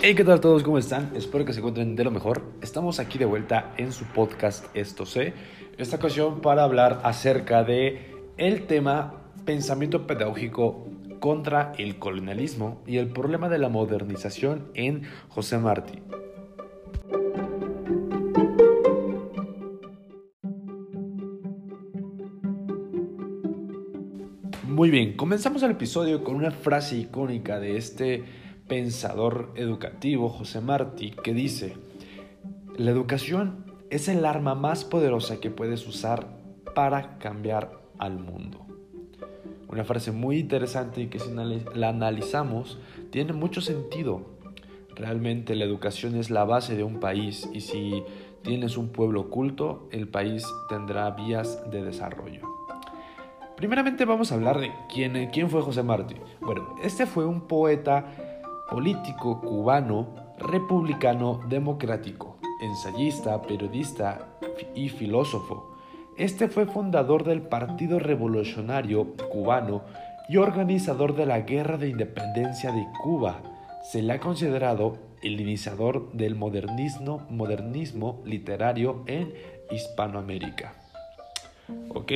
[0.00, 0.62] Hey, ¿qué tal todos?
[0.62, 1.10] ¿Cómo están?
[1.16, 2.40] Espero que se encuentren de lo mejor.
[2.62, 5.34] Estamos aquí de vuelta en su podcast Esto sé.
[5.76, 10.86] Esta ocasión para hablar acerca de el tema pensamiento pedagógico
[11.18, 16.00] contra el colonialismo y el problema de la modernización en José Martí.
[24.62, 28.22] Muy bien, comenzamos el episodio con una frase icónica de este
[28.68, 31.74] pensador educativo, José Martí, que dice,
[32.76, 36.28] la educación es el arma más poderosa que puedes usar
[36.74, 38.66] para cambiar al mundo.
[39.68, 41.30] Una frase muy interesante y que si
[41.74, 42.78] la analizamos
[43.10, 44.38] tiene mucho sentido.
[44.94, 48.02] Realmente la educación es la base de un país y si
[48.42, 52.42] tienes un pueblo culto, el país tendrá vías de desarrollo.
[53.56, 56.14] Primeramente vamos a hablar de quién, quién fue José Martí.
[56.40, 58.27] Bueno, este fue un poeta
[58.68, 64.28] político cubano, republicano democrático, ensayista, periodista
[64.74, 65.74] y filósofo.
[66.16, 69.84] Este fue fundador del Partido Revolucionario Cubano
[70.28, 73.40] y organizador de la Guerra de Independencia de Cuba.
[73.90, 79.32] Se le ha considerado el iniciador del modernismo, literario en
[79.70, 80.74] Hispanoamérica.
[81.88, 82.12] Ok,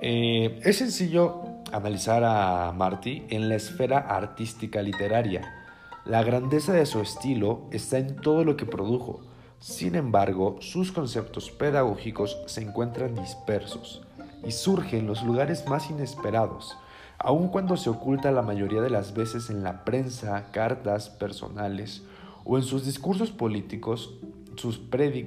[0.00, 5.61] eh, es sencillo analizar a Martí en la esfera artística literaria.
[6.04, 9.20] La grandeza de su estilo está en todo lo que produjo.
[9.60, 14.02] Sin embargo, sus conceptos pedagógicos se encuentran dispersos
[14.44, 16.76] y surgen en los lugares más inesperados,
[17.18, 22.02] aun cuando se oculta la mayoría de las veces en la prensa, cartas personales
[22.44, 24.18] o en sus discursos políticos,
[24.56, 24.80] sus,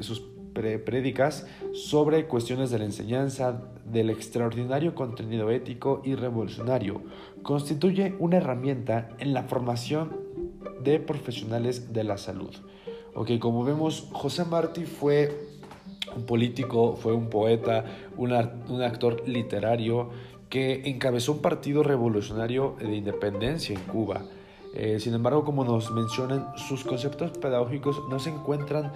[0.00, 0.22] sus
[0.52, 7.02] prédicas sobre cuestiones de la enseñanza, del extraordinario contenido ético y revolucionario,
[7.44, 10.26] constituye una herramienta en la formación
[10.82, 12.54] de profesionales de la salud.
[13.14, 15.48] Ok, como vemos, José Martí fue
[16.14, 17.84] un político, fue un poeta,
[18.16, 20.10] un, actor literario
[20.48, 24.22] que encabezó un partido revolucionario de independencia en Cuba.
[24.74, 28.92] Eh, sin embargo, como nos mencionan, sus conceptos pedagógicos no se encuentran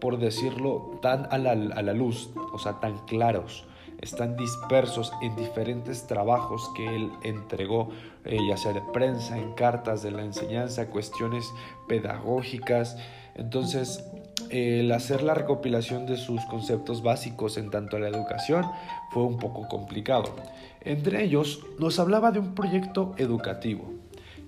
[0.00, 3.64] por decirlo, tan a la, a la luz, o sea, tan claros
[4.00, 7.90] están dispersos en diferentes trabajos que él entregó,
[8.24, 11.52] eh, ya sea de prensa, en cartas de la enseñanza, cuestiones
[11.88, 12.96] pedagógicas.
[13.34, 14.04] Entonces,
[14.50, 18.64] el hacer la recopilación de sus conceptos básicos en tanto a la educación
[19.10, 20.34] fue un poco complicado.
[20.80, 23.92] Entre ellos, nos hablaba de un proyecto educativo,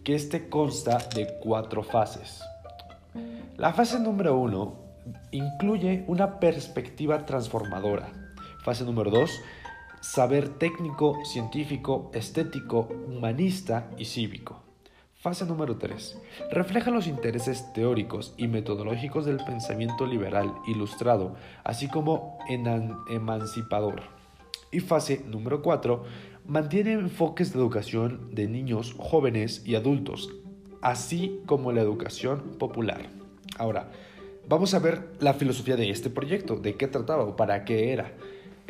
[0.04, 2.40] que este consta de cuatro fases.
[3.56, 4.74] La fase número uno
[5.32, 8.19] incluye una perspectiva transformadora.
[8.62, 9.42] Fase número 2,
[10.00, 14.62] saber técnico, científico, estético, humanista y cívico.
[15.14, 16.18] Fase número 3.
[16.50, 22.38] Refleja los intereses teóricos y metodológicos del pensamiento liberal ilustrado, así como
[23.08, 24.02] emancipador.
[24.70, 26.04] Y fase número 4.
[26.46, 30.30] Mantiene enfoques de educación de niños, jóvenes y adultos,
[30.82, 33.08] así como la educación popular.
[33.58, 33.90] Ahora,
[34.50, 38.14] Vamos a ver la filosofía de este proyecto, de qué trataba o para qué era.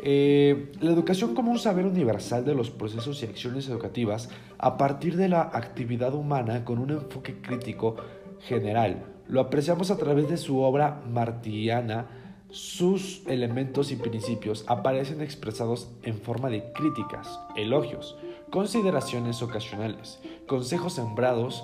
[0.03, 5.15] Eh, la educación como un saber universal de los procesos y acciones educativas a partir
[5.15, 7.97] de la actividad humana con un enfoque crítico
[8.39, 9.05] general.
[9.27, 12.07] Lo apreciamos a través de su obra martiana.
[12.49, 18.17] Sus elementos y principios aparecen expresados en forma de críticas, elogios,
[18.49, 21.63] consideraciones ocasionales, consejos sembrados,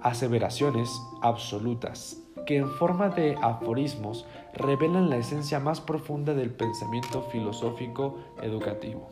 [0.00, 0.90] aseveraciones
[1.22, 9.10] absolutas, que en forma de aforismos revelan la esencia más profunda del pensamiento filosófico educativo.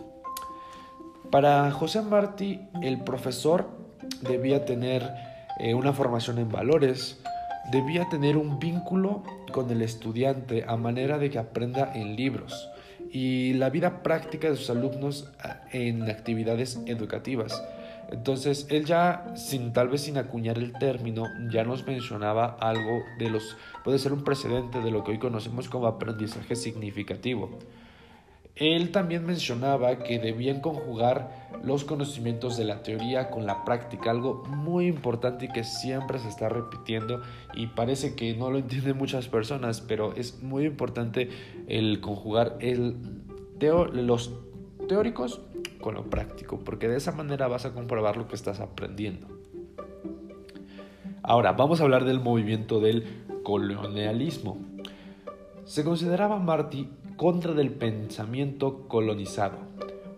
[1.31, 3.69] Para José Martí, el profesor
[4.23, 5.13] debía tener
[5.59, 7.21] eh, una formación en valores,
[7.71, 12.71] debía tener un vínculo con el estudiante a manera de que aprenda en libros
[13.11, 17.63] y la vida práctica de sus alumnos eh, en actividades educativas
[18.11, 23.31] entonces, él ya, sin tal vez sin acuñar el término, ya nos mencionaba algo de
[23.31, 27.59] los, puede ser un precedente de lo que hoy conocemos como aprendizaje significativo.
[28.55, 34.45] Él también mencionaba que debían conjugar los conocimientos de la teoría con la práctica, algo
[34.49, 37.21] muy importante y que siempre se está repitiendo
[37.55, 41.29] y parece que no lo entienden muchas personas, pero es muy importante
[41.69, 42.57] el conjugar
[43.61, 44.33] los
[44.89, 45.43] teóricos
[45.87, 49.29] con lo práctico, porque de esa manera vas a comprobar lo que estás aprendiendo.
[51.23, 53.07] Ahora, vamos a hablar del movimiento del
[53.45, 54.59] colonialismo.
[55.65, 59.59] Se consideraba Martí contra del pensamiento colonizado,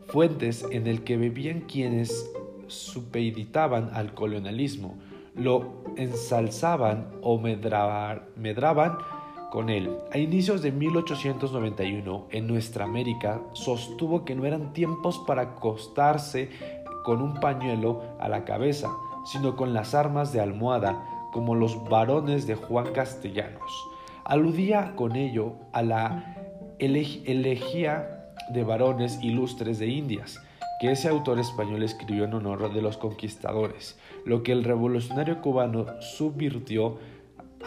[0.06, 2.32] fuentes en el que bebían quienes
[2.66, 4.96] supeditaban al colonialismo,
[5.34, 8.96] lo ensalzaban o medraban
[9.50, 9.96] con él.
[10.12, 16.50] A inicios de 1891, en nuestra América, sostuvo que no eran tiempos para acostarse
[17.04, 18.90] con un pañuelo a la cabeza,
[19.24, 23.88] sino con las armas de almohada, como los varones de Juan Castellanos.
[24.24, 26.36] Aludía con ello a la
[26.78, 30.40] elegía de varones ilustres de Indias,
[30.80, 35.86] que ese autor español escribió en honor de los conquistadores, lo que el revolucionario cubano
[36.00, 36.98] subvirtió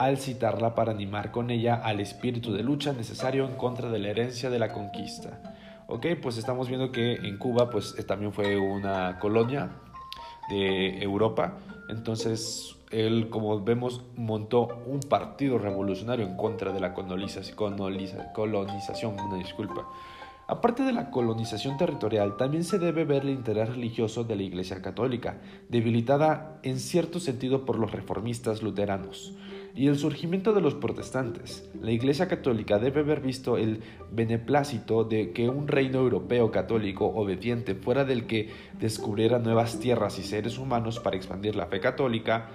[0.02, 4.10] al citarla para animar con ella al espíritu de lucha necesario en contra de la
[4.10, 5.40] herencia de la conquista.
[5.86, 9.70] Ok, pues estamos viendo que en Cuba pues eh, también fue una colonia
[10.50, 17.76] de Europa, entonces él como vemos montó un partido revolucionario en contra de la colonización,
[19.20, 19.86] una disculpa.
[20.52, 24.82] Aparte de la colonización territorial, también se debe ver el interés religioso de la Iglesia
[24.82, 25.38] Católica,
[25.70, 29.34] debilitada en cierto sentido por los reformistas luteranos
[29.74, 31.70] y el surgimiento de los protestantes.
[31.82, 33.82] La Iglesia Católica debe haber visto el
[34.12, 40.24] beneplácito de que un reino europeo católico obediente fuera del que descubriera nuevas tierras y
[40.24, 42.50] seres humanos para expandir la fe católica.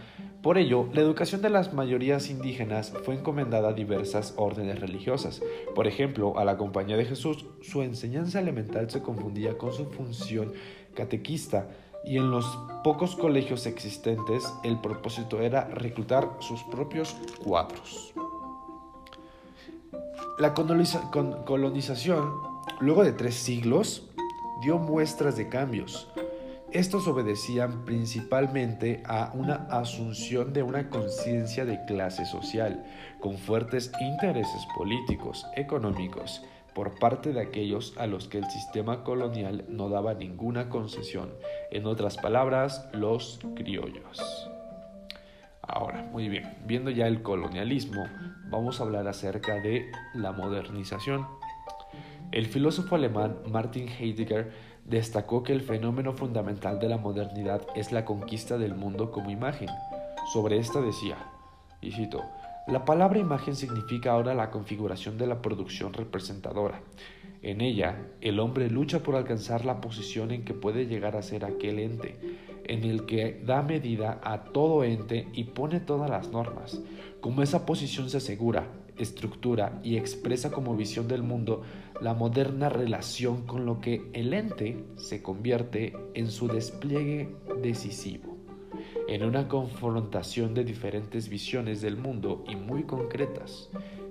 [0.47, 5.43] Por ello, la educación de las mayorías indígenas fue encomendada a diversas órdenes religiosas.
[5.75, 10.53] Por ejemplo, a la Compañía de Jesús, su enseñanza elemental se confundía con su función
[10.95, 11.67] catequista,
[12.05, 12.47] y en los
[12.85, 18.15] pocos colegios existentes el propósito era reclutar sus propios cuadros.
[20.39, 22.35] La colonización,
[22.79, 24.09] luego de tres siglos,
[24.63, 26.09] dio muestras de cambios.
[26.73, 32.85] Estos obedecían principalmente a una asunción de una conciencia de clase social,
[33.21, 36.43] con fuertes intereses políticos, económicos,
[36.75, 41.33] por parte de aquellos a los que el sistema colonial no daba ninguna concesión,
[41.71, 44.51] en otras palabras, los criollos.
[45.63, 48.05] Ahora, muy bien, viendo ya el colonialismo,
[48.51, 51.27] vamos a hablar acerca de la modernización.
[52.33, 58.05] El filósofo alemán Martin Heidegger destacó que el fenómeno fundamental de la modernidad es la
[58.05, 59.69] conquista del mundo como imagen.
[60.33, 61.17] Sobre esta decía,
[61.81, 62.23] y cito,
[62.69, 66.81] la palabra imagen significa ahora la configuración de la producción representadora.
[67.43, 71.45] En ella, el hombre lucha por alcanzar la posición en que puede llegar a ser
[71.45, 72.19] aquel ente,
[72.65, 76.81] en el que da medida a todo ente y pone todas las normas.
[77.21, 78.67] Como esa posición se asegura,
[78.99, 81.63] estructura y expresa como visión del mundo
[82.01, 88.37] la moderna relación con lo que el ente se convierte en su despliegue decisivo
[89.09, 93.71] en una confrontación de diferentes visiones del mundo y muy concretas.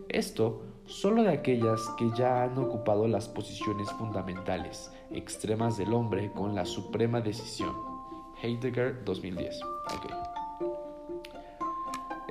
[0.09, 6.55] Esto solo de aquellas que ya han ocupado las posiciones fundamentales, extremas del hombre con
[6.55, 7.73] la suprema decisión.
[8.41, 9.59] Heidegger 2010.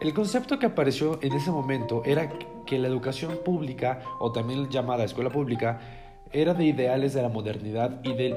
[0.05, 2.29] El concepto que apareció en ese momento era
[2.67, 5.81] que la educación pública, o también llamada escuela pública,
[6.31, 8.37] era de ideales de la modernidad y del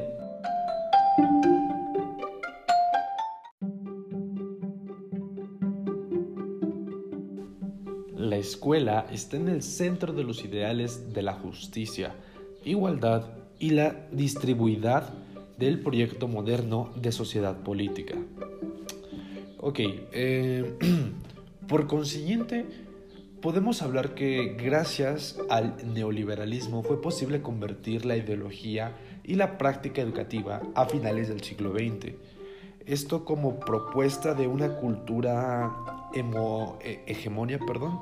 [8.15, 12.15] La escuela está en el centro de los ideales de la justicia,
[12.63, 13.25] igualdad
[13.59, 15.13] y la distribuidad
[15.57, 18.15] del proyecto moderno de sociedad política.
[19.59, 19.79] Ok,
[20.13, 20.77] eh,
[21.67, 22.65] por consiguiente,
[23.41, 30.61] podemos hablar que gracias al neoliberalismo fue posible convertir la ideología y la práctica educativa
[30.75, 32.13] a finales del siglo XX.
[32.85, 35.73] Esto como propuesta de una cultura
[36.13, 37.99] e, hegemonia, perdón,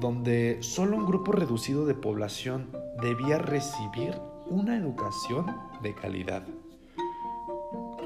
[0.00, 2.70] donde solo un grupo reducido de población
[3.02, 4.14] debía recibir
[4.46, 5.46] una educación
[5.82, 6.42] de calidad.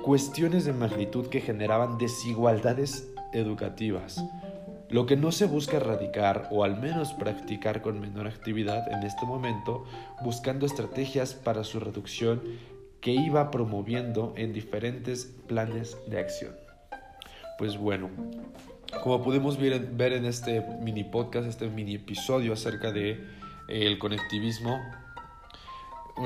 [0.02, 4.24] Cuestiones de magnitud que generaban desigualdades educativas,
[4.90, 9.26] lo que no se busca erradicar o al menos practicar con menor actividad en este
[9.26, 9.84] momento,
[10.22, 12.42] buscando estrategias para su reducción
[13.00, 16.54] que iba promoviendo en diferentes planes de acción.
[17.58, 18.08] Pues bueno,
[19.02, 23.18] como pudimos ver, en este mini podcast, este mini episodio acerca de eh,
[23.68, 24.80] el conectivismo,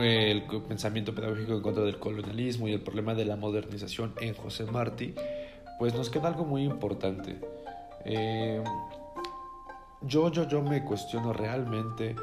[0.00, 4.64] el pensamiento pedagógico en contra del colonialismo y el problema de la modernización en José
[4.64, 5.14] Martí,
[5.78, 7.38] pues nos queda algo muy importante.
[8.04, 8.62] Eh,
[10.02, 12.16] yo, yo, yo me cuestiono realmente,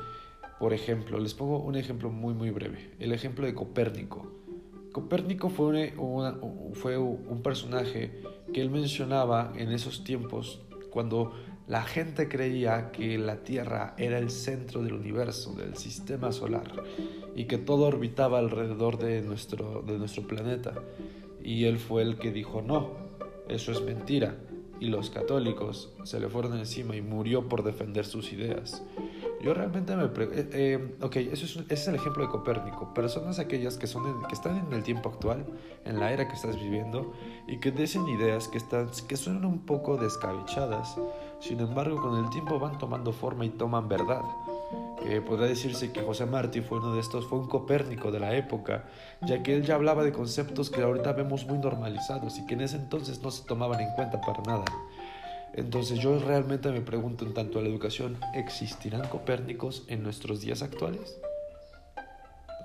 [0.60, 4.32] por ejemplo, les pongo un ejemplo muy, muy breve, el ejemplo de Copérnico.
[4.92, 5.94] Copérnico fue,
[6.74, 8.22] fue un personaje
[8.52, 11.34] que él mencionaba en esos tiempos cuando
[11.70, 16.84] la gente creía que la Tierra era el centro del universo, del sistema solar,
[17.36, 20.74] y que todo orbitaba alrededor de nuestro, de nuestro planeta.
[21.44, 22.94] Y él fue el que dijo, no,
[23.48, 24.36] eso es mentira.
[24.80, 28.84] Y los católicos se le fueron encima y murió por defender sus ideas.
[29.42, 33.40] Yo realmente me pregunto, eh, eh, ok, es, ese es el ejemplo de Copérnico, personas
[33.40, 35.46] aquellas que, son que están en el tiempo actual,
[35.86, 37.14] en la era que estás viviendo,
[37.48, 40.98] y que dicen ideas que, están, que suenan un poco descabechadas,
[41.40, 44.24] sin embargo con el tiempo van tomando forma y toman verdad.
[45.06, 48.86] Eh, decirse que José Martí fue uno de estos, fue un Copérnico de la época,
[49.22, 52.62] ya que él ya hablaba de conceptos que ahorita vemos muy normalizados y que en
[52.62, 54.66] ese entonces no se tomaban en cuenta para nada.
[55.54, 60.62] Entonces yo realmente me pregunto en tanto a la educación, ¿existirán Copérnicos en nuestros días
[60.62, 61.20] actuales?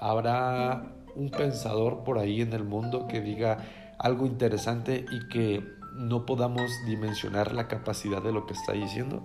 [0.00, 3.58] ¿Habrá un pensador por ahí en el mundo que diga
[3.98, 5.64] algo interesante y que
[5.94, 9.22] no podamos dimensionar la capacidad de lo que está diciendo?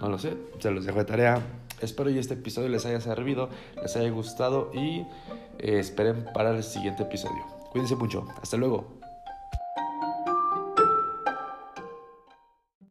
[0.00, 1.42] No lo sé, se los dejo de tarea.
[1.80, 3.48] Espero que este episodio les haya servido,
[3.80, 5.06] les haya gustado y
[5.58, 7.44] eh, esperen para el siguiente episodio.
[7.72, 8.26] Cuídense mucho.
[8.42, 8.97] Hasta luego.